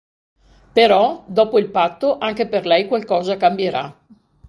Però, 0.73 1.23
dopo 1.27 1.59
il 1.59 1.69
patto 1.69 2.17
anche 2.17 2.47
per 2.47 2.65
lei 2.65 2.87
qualcosa 2.87 3.37
cambierà. 3.37 3.95